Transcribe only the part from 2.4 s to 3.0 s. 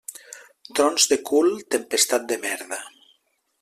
merda.